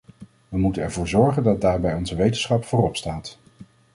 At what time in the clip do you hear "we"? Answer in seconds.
0.49-0.57